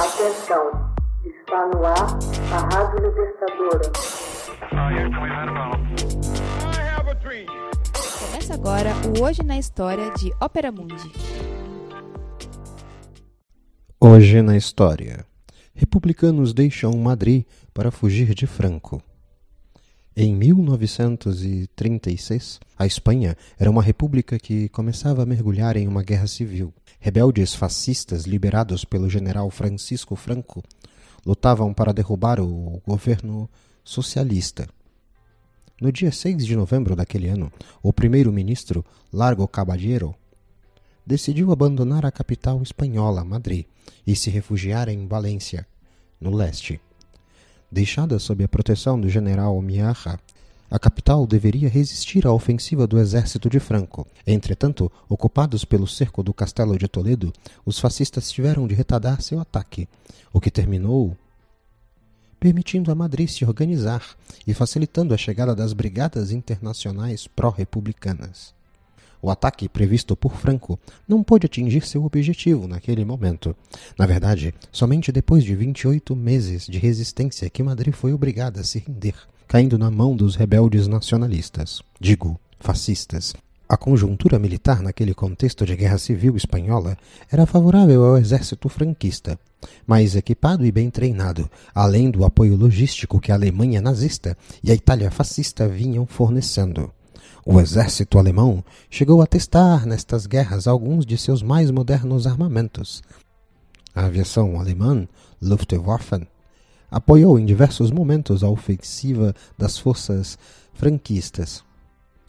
Atenção, 0.00 0.94
está 1.26 1.66
no 1.66 1.84
ar 1.84 2.18
a 2.54 2.74
Rádio 2.74 3.06
Libertadora. 3.06 3.92
Começa 8.18 8.54
agora 8.54 8.94
o 9.06 9.22
Hoje 9.22 9.42
na 9.42 9.58
História 9.58 10.10
de 10.12 10.32
Ópera 10.40 10.72
Mundi. 10.72 11.12
Hoje 14.00 14.40
na 14.40 14.56
História. 14.56 15.26
Republicanos 15.74 16.54
deixam 16.54 16.96
Madrid 16.96 17.44
para 17.74 17.90
fugir 17.90 18.32
de 18.32 18.46
Franco. 18.46 19.02
Em 20.16 20.34
1936, 20.34 22.58
a 22.76 22.84
Espanha 22.84 23.36
era 23.58 23.70
uma 23.70 23.82
república 23.82 24.36
que 24.38 24.68
começava 24.70 25.22
a 25.22 25.26
mergulhar 25.26 25.76
em 25.76 25.86
uma 25.86 26.02
guerra 26.02 26.26
civil. 26.26 26.74
Rebeldes 26.98 27.54
fascistas 27.54 28.24
liberados 28.24 28.84
pelo 28.84 29.08
general 29.08 29.48
Francisco 29.50 30.16
Franco 30.16 30.64
lutavam 31.24 31.72
para 31.72 31.92
derrubar 31.92 32.40
o 32.40 32.82
governo 32.84 33.48
socialista. 33.84 34.68
No 35.80 35.92
dia 35.92 36.10
6 36.10 36.44
de 36.44 36.56
novembro 36.56 36.96
daquele 36.96 37.28
ano, 37.28 37.52
o 37.82 37.92
primeiro-ministro 37.92 38.84
Largo 39.12 39.46
Caballero 39.46 40.12
decidiu 41.06 41.52
abandonar 41.52 42.04
a 42.04 42.10
capital 42.10 42.60
espanhola, 42.62 43.24
Madrid, 43.24 43.66
e 44.06 44.14
se 44.16 44.28
refugiar 44.28 44.88
em 44.88 45.06
Valência, 45.06 45.66
no 46.20 46.34
leste. 46.34 46.80
Deixada 47.72 48.18
sob 48.18 48.42
a 48.42 48.48
proteção 48.48 49.00
do 49.00 49.08
general 49.08 49.60
Miaja, 49.62 50.18
a 50.68 50.78
capital 50.78 51.24
deveria 51.24 51.68
resistir 51.68 52.26
à 52.26 52.32
ofensiva 52.32 52.84
do 52.84 52.98
exército 52.98 53.48
de 53.48 53.60
Franco. 53.60 54.06
Entretanto, 54.26 54.90
ocupados 55.08 55.64
pelo 55.64 55.86
cerco 55.86 56.22
do 56.22 56.34
castelo 56.34 56.76
de 56.76 56.88
Toledo, 56.88 57.32
os 57.64 57.78
fascistas 57.78 58.30
tiveram 58.30 58.66
de 58.66 58.74
retardar 58.74 59.22
seu 59.22 59.38
ataque, 59.38 59.88
o 60.32 60.40
que 60.40 60.50
terminou 60.50 61.16
permitindo 62.40 62.90
a 62.90 62.94
Madrid 62.94 63.28
se 63.28 63.44
organizar 63.44 64.02
e 64.46 64.54
facilitando 64.54 65.12
a 65.12 65.18
chegada 65.18 65.54
das 65.54 65.72
brigadas 65.72 66.32
internacionais 66.32 67.26
pró-republicanas. 67.26 68.54
O 69.22 69.30
ataque 69.30 69.68
previsto 69.68 70.16
por 70.16 70.34
Franco 70.34 70.78
não 71.06 71.22
pôde 71.22 71.46
atingir 71.46 71.86
seu 71.86 72.04
objetivo 72.04 72.66
naquele 72.66 73.04
momento. 73.04 73.54
Na 73.98 74.06
verdade, 74.06 74.54
somente 74.72 75.12
depois 75.12 75.44
de 75.44 75.54
28 75.54 76.16
meses 76.16 76.66
de 76.66 76.78
resistência 76.78 77.50
que 77.50 77.62
Madrid 77.62 77.92
foi 77.92 78.12
obrigada 78.12 78.60
a 78.60 78.64
se 78.64 78.78
render, 78.78 79.14
caindo 79.46 79.78
na 79.78 79.90
mão 79.90 80.16
dos 80.16 80.36
rebeldes 80.36 80.88
nacionalistas, 80.88 81.82
digo, 82.00 82.40
fascistas. 82.58 83.34
A 83.68 83.76
conjuntura 83.76 84.36
militar 84.36 84.82
naquele 84.82 85.14
contexto 85.14 85.64
de 85.64 85.76
guerra 85.76 85.96
civil 85.96 86.36
espanhola 86.36 86.96
era 87.30 87.46
favorável 87.46 88.04
ao 88.04 88.18
exército 88.18 88.68
franquista, 88.68 89.38
mais 89.86 90.16
equipado 90.16 90.66
e 90.66 90.72
bem 90.72 90.90
treinado, 90.90 91.48
além 91.72 92.10
do 92.10 92.24
apoio 92.24 92.56
logístico 92.56 93.20
que 93.20 93.30
a 93.30 93.36
Alemanha 93.36 93.80
nazista 93.80 94.36
e 94.64 94.72
a 94.72 94.74
Itália 94.74 95.08
fascista 95.08 95.68
vinham 95.68 96.04
fornecendo. 96.04 96.92
O 97.44 97.58
exército 97.58 98.18
alemão 98.18 98.62
chegou 98.90 99.22
a 99.22 99.26
testar 99.26 99.86
nestas 99.86 100.26
guerras 100.26 100.66
alguns 100.66 101.06
de 101.06 101.16
seus 101.16 101.42
mais 101.42 101.70
modernos 101.70 102.26
armamentos. 102.26 103.02
A 103.94 104.04
aviação 104.04 104.60
alemã, 104.60 105.08
Luftwaffe, 105.40 106.26
apoiou 106.90 107.38
em 107.38 107.46
diversos 107.46 107.90
momentos 107.90 108.44
a 108.44 108.48
ofensiva 108.48 109.34
das 109.56 109.78
forças 109.78 110.38
franquistas. 110.74 111.64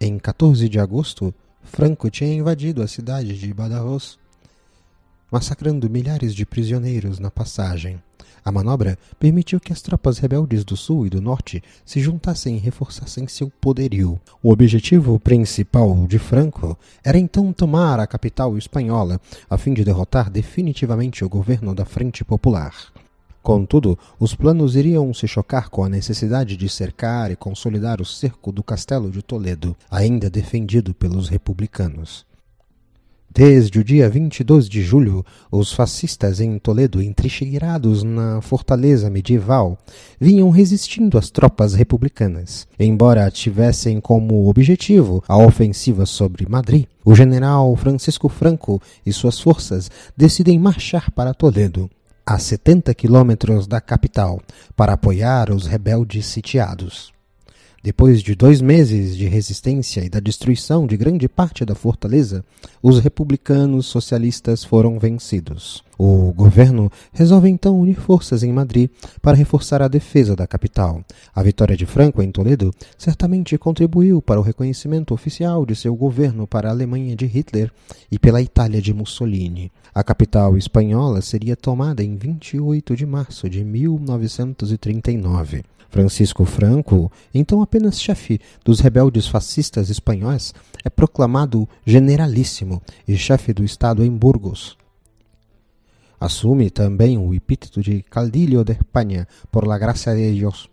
Em 0.00 0.18
14 0.18 0.68
de 0.68 0.80
agosto, 0.80 1.32
Franco 1.62 2.10
tinha 2.10 2.32
invadido 2.32 2.82
a 2.82 2.88
cidade 2.88 3.38
de 3.38 3.54
Badajoz, 3.54 4.18
massacrando 5.30 5.88
milhares 5.88 6.34
de 6.34 6.44
prisioneiros 6.44 7.18
na 7.18 7.30
passagem. 7.30 8.02
A 8.44 8.52
manobra 8.52 8.98
permitiu 9.18 9.58
que 9.58 9.72
as 9.72 9.82
tropas 9.82 10.18
rebeldes 10.18 10.64
do 10.64 10.76
sul 10.76 11.06
e 11.06 11.10
do 11.10 11.20
norte 11.20 11.62
se 11.84 12.00
juntassem 12.00 12.56
e 12.56 12.60
reforçassem 12.60 13.26
seu 13.26 13.50
poderio. 13.60 14.20
O 14.42 14.52
objetivo 14.52 15.18
principal 15.18 16.06
de 16.06 16.18
Franco 16.18 16.78
era 17.02 17.18
então 17.18 17.52
tomar 17.52 17.98
a 17.98 18.06
capital 18.06 18.56
espanhola, 18.56 19.20
a 19.48 19.56
fim 19.56 19.74
de 19.74 19.84
derrotar 19.84 20.30
definitivamente 20.30 21.24
o 21.24 21.28
governo 21.28 21.74
da 21.74 21.84
Frente 21.84 22.24
Popular. 22.24 22.74
Contudo, 23.46 23.96
os 24.18 24.34
planos 24.34 24.74
iriam 24.74 25.14
se 25.14 25.28
chocar 25.28 25.68
com 25.68 25.84
a 25.84 25.88
necessidade 25.88 26.56
de 26.56 26.68
cercar 26.68 27.30
e 27.30 27.36
consolidar 27.36 28.00
o 28.00 28.04
cerco 28.04 28.50
do 28.50 28.60
castelo 28.60 29.08
de 29.08 29.22
Toledo, 29.22 29.76
ainda 29.88 30.28
defendido 30.28 30.92
pelos 30.92 31.28
republicanos. 31.28 32.26
Desde 33.28 33.78
o 33.78 33.84
dia 33.84 34.08
22 34.08 34.68
de 34.68 34.80
julho, 34.80 35.24
os 35.50 35.72
fascistas 35.72 36.40
em 36.40 36.58
Toledo, 36.58 37.02
entrincheirados 37.02 38.02
na 38.02 38.40
fortaleza 38.40 39.10
medieval, 39.10 39.76
vinham 40.18 40.48
resistindo 40.48 41.18
às 41.18 41.28
tropas 41.28 41.74
republicanas. 41.74 42.66
Embora 42.80 43.30
tivessem 43.30 44.00
como 44.00 44.48
objetivo 44.48 45.22
a 45.28 45.36
ofensiva 45.36 46.06
sobre 46.06 46.48
Madrid, 46.48 46.86
o 47.04 47.14
general 47.14 47.76
Francisco 47.76 48.28
Franco 48.28 48.80
e 49.04 49.12
suas 49.12 49.38
forças 49.38 49.90
decidem 50.16 50.58
marchar 50.58 51.10
para 51.10 51.34
Toledo, 51.34 51.90
a 52.24 52.38
70 52.38 52.94
quilômetros 52.94 53.66
da 53.66 53.80
capital, 53.80 54.40
para 54.74 54.94
apoiar 54.94 55.50
os 55.50 55.66
rebeldes 55.66 56.26
sitiados. 56.26 57.15
Depois 57.86 58.20
de 58.20 58.34
dois 58.34 58.60
meses 58.60 59.16
de 59.16 59.28
resistência 59.28 60.04
e 60.04 60.08
da 60.08 60.18
destruição 60.18 60.88
de 60.88 60.96
grande 60.96 61.28
parte 61.28 61.64
da 61.64 61.72
fortaleza, 61.72 62.44
os 62.82 62.98
republicanos 62.98 63.86
socialistas 63.86 64.64
foram 64.64 64.98
vencidos. 64.98 65.84
O 65.98 66.30
governo 66.32 66.90
resolve 67.12 67.48
então 67.48 67.80
unir 67.80 67.98
forças 67.98 68.42
em 68.42 68.52
Madrid 68.52 68.90
para 69.22 69.36
reforçar 69.36 69.80
a 69.80 69.88
defesa 69.88 70.36
da 70.36 70.46
capital. 70.46 71.02
A 71.34 71.42
vitória 71.42 71.74
de 71.76 71.86
Franco 71.86 72.22
em 72.22 72.30
Toledo 72.30 72.70
certamente 72.98 73.56
contribuiu 73.56 74.20
para 74.20 74.38
o 74.38 74.42
reconhecimento 74.42 75.14
oficial 75.14 75.64
de 75.64 75.74
seu 75.74 75.96
governo 75.96 76.46
para 76.46 76.68
a 76.68 76.72
Alemanha 76.72 77.16
de 77.16 77.24
Hitler 77.24 77.72
e 78.10 78.18
pela 78.18 78.42
Itália 78.42 78.82
de 78.82 78.92
Mussolini. 78.92 79.72
A 79.94 80.04
capital 80.04 80.58
espanhola 80.58 81.22
seria 81.22 81.56
tomada 81.56 82.04
em 82.04 82.16
28 82.16 82.94
de 82.94 83.06
março 83.06 83.48
de 83.48 83.64
1939. 83.64 85.64
Francisco 85.88 86.44
Franco, 86.44 87.10
então 87.32 87.62
apenas 87.62 87.98
chefe 87.98 88.38
dos 88.62 88.80
rebeldes 88.80 89.26
fascistas 89.26 89.88
espanhóis, 89.88 90.52
é 90.84 90.90
proclamado 90.90 91.66
generalíssimo 91.86 92.82
e 93.08 93.16
chefe 93.16 93.54
do 93.54 93.64
Estado 93.64 94.04
em 94.04 94.10
Burgos. 94.10 94.76
Assume 96.18 96.70
também 96.70 97.18
o 97.18 97.34
epíteto 97.34 97.82
de 97.82 98.02
Caldillo 98.02 98.64
de 98.64 98.72
Espanha 98.72 99.28
por 99.50 99.66
la 99.66 99.76
gracia 99.76 100.14
de 100.14 100.32
Dios, 100.32 100.70